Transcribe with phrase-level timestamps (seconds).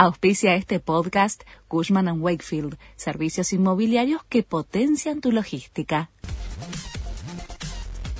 [0.00, 6.08] Auspicia este podcast Cushman⁇ Wakefield, servicios inmobiliarios que potencian tu logística.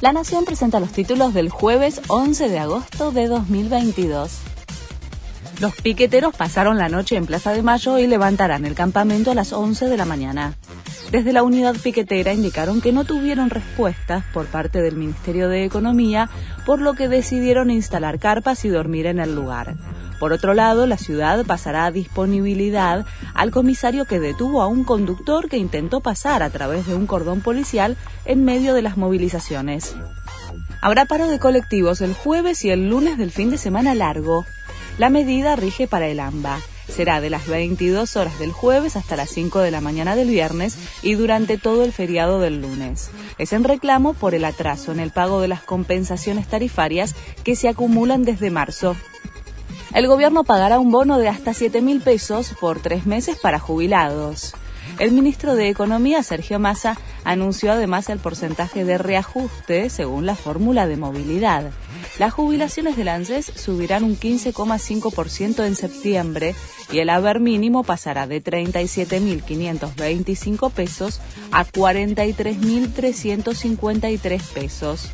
[0.00, 4.38] La Nación presenta los títulos del jueves 11 de agosto de 2022.
[5.60, 9.52] Los piqueteros pasaron la noche en Plaza de Mayo y levantarán el campamento a las
[9.52, 10.54] 11 de la mañana.
[11.10, 16.30] Desde la unidad piquetera indicaron que no tuvieron respuestas por parte del Ministerio de Economía,
[16.64, 19.76] por lo que decidieron instalar carpas y dormir en el lugar.
[20.18, 23.04] Por otro lado, la ciudad pasará a disponibilidad
[23.34, 27.40] al comisario que detuvo a un conductor que intentó pasar a través de un cordón
[27.40, 29.94] policial en medio de las movilizaciones.
[30.80, 34.44] Habrá paro de colectivos el jueves y el lunes del fin de semana largo.
[34.98, 39.30] La medida rige para el AMBA será de las 22 horas del jueves hasta las
[39.30, 43.10] 5 de la mañana del viernes y durante todo el feriado del lunes.
[43.38, 47.68] Es en reclamo por el atraso en el pago de las compensaciones tarifarias que se
[47.68, 48.96] acumulan desde marzo.
[49.96, 54.52] El gobierno pagará un bono de hasta 7 mil pesos por tres meses para jubilados.
[54.98, 60.86] El ministro de Economía, Sergio Massa, anunció además el porcentaje de reajuste según la fórmula
[60.86, 61.70] de movilidad.
[62.18, 66.54] Las jubilaciones del ANSES subirán un 15,5% en septiembre
[66.92, 75.10] y el haber mínimo pasará de 37.525 pesos a 43.353 pesos.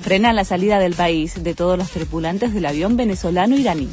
[0.00, 3.88] Frenan la salida del país de todos los tripulantes del avión venezolano iraní.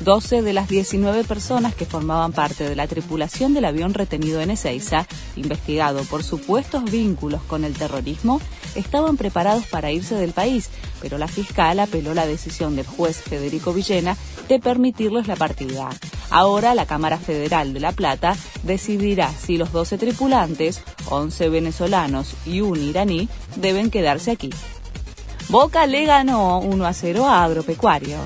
[0.00, 4.50] 12 de las 19 personas que formaban parte de la tripulación del avión retenido en
[4.50, 8.40] Ezeiza, investigado por supuestos vínculos con el terrorismo,
[8.74, 10.70] estaban preparados para irse del país,
[11.02, 14.16] pero la fiscal apeló la decisión del juez Federico Villena
[14.48, 15.90] de permitirles la partida.
[16.30, 22.60] Ahora la Cámara Federal de La Plata decidirá si los 12 tripulantes, 11 venezolanos y
[22.60, 24.50] un iraní, deben quedarse aquí.
[25.50, 28.18] Boca le ganó 1 a 0 a Agropecuario.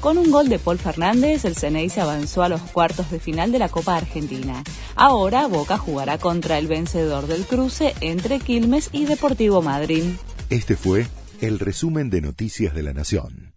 [0.00, 3.52] Con un gol de Paul Fernández, el Ceney se avanzó a los cuartos de final
[3.52, 4.64] de la Copa Argentina.
[4.96, 10.02] Ahora Boca jugará contra el vencedor del cruce entre Quilmes y Deportivo Madrid.
[10.50, 11.06] Este fue
[11.40, 13.51] el resumen de Noticias de la Nación.